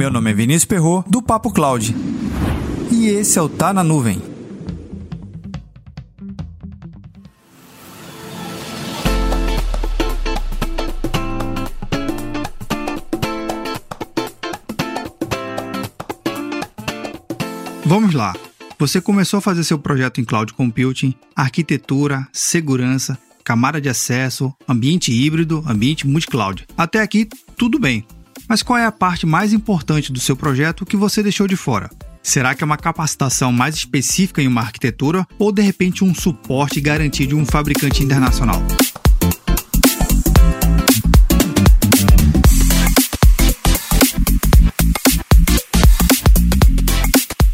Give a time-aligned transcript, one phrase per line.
[0.00, 1.94] Meu nome é Vinícius Perro do Papo Cloud.
[2.90, 4.18] E esse é o Tá na Nuvem.
[17.84, 18.34] Vamos lá.
[18.78, 25.12] Você começou a fazer seu projeto em cloud computing, arquitetura, segurança, camada de acesso, ambiente
[25.12, 26.66] híbrido, ambiente multi-cloud.
[26.74, 28.06] Até aqui, tudo bem.
[28.50, 31.88] Mas qual é a parte mais importante do seu projeto que você deixou de fora?
[32.20, 36.80] Será que é uma capacitação mais específica em uma arquitetura ou de repente um suporte
[36.80, 38.60] garantido de um fabricante internacional?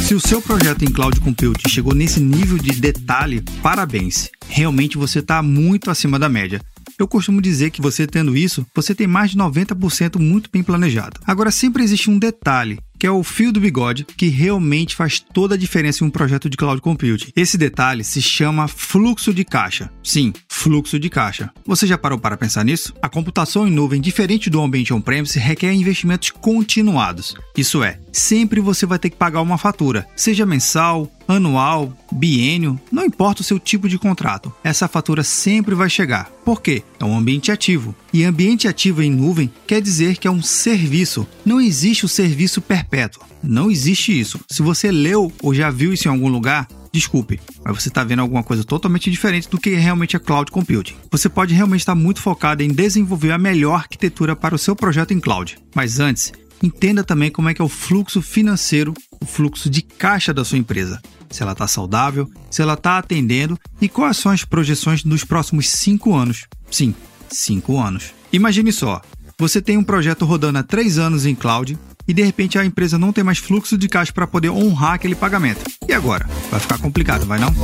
[0.00, 4.28] Se o seu projeto em cloud computing chegou nesse nível de detalhe, parabéns.
[4.46, 6.60] Realmente você está muito acima da média.
[6.98, 11.20] Eu costumo dizer que você tendo isso, você tem mais de 90% muito bem planejado.
[11.26, 15.56] Agora sempre existe um detalhe que é o fio do bigode, que realmente faz toda
[15.56, 17.32] a diferença em um projeto de cloud computing.
[17.34, 19.90] Esse detalhe se chama fluxo de caixa.
[20.04, 21.50] Sim, fluxo de caixa.
[21.66, 22.94] Você já parou para pensar nisso?
[23.00, 27.34] A computação em nuvem, diferente do ambiente on-premise, requer investimentos continuados.
[27.56, 33.04] Isso é, sempre você vai ter que pagar uma fatura, seja mensal, anual, biênio, não
[33.04, 36.30] importa o seu tipo de contrato, essa fatura sempre vai chegar.
[36.44, 36.82] Por quê?
[37.00, 37.94] É um ambiente ativo.
[38.12, 41.26] E ambiente ativo em nuvem quer dizer que é um serviço.
[41.44, 43.22] Não existe o serviço perpétuo.
[43.42, 44.40] Não existe isso.
[44.48, 48.20] Se você leu ou já viu isso em algum lugar, desculpe, mas você está vendo
[48.20, 50.94] alguma coisa totalmente diferente do que realmente é cloud computing.
[51.10, 55.12] Você pode realmente estar muito focado em desenvolver a melhor arquitetura para o seu projeto
[55.12, 55.58] em cloud.
[55.74, 60.34] Mas antes, entenda também como é que é o fluxo financeiro, o fluxo de caixa
[60.34, 61.00] da sua empresa
[61.32, 65.68] se ela está saudável, se ela está atendendo e quais são as projeções dos próximos
[65.68, 66.46] cinco anos.
[66.70, 66.94] Sim,
[67.30, 68.12] cinco anos.
[68.32, 69.00] Imagine só:
[69.38, 72.98] você tem um projeto rodando há três anos em cloud e de repente a empresa
[72.98, 75.62] não tem mais fluxo de caixa para poder honrar aquele pagamento.
[75.92, 76.26] E agora?
[76.50, 77.54] Vai ficar complicado, vai não?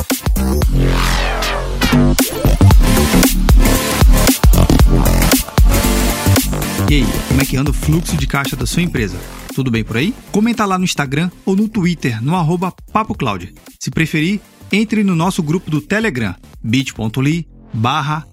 [6.90, 9.18] E aí, como é que anda o fluxo de caixa da sua empresa?
[9.54, 10.14] Tudo bem por aí?
[10.30, 13.54] Comenta lá no Instagram ou no Twitter, no arroba PapoCloud.
[13.80, 18.26] Se preferir, entre no nosso grupo do Telegram, bit.ly barra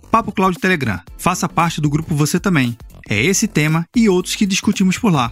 [0.59, 0.99] Telegram.
[1.17, 2.77] Faça parte do grupo você também.
[3.07, 5.31] É esse tema e outros que discutimos por lá.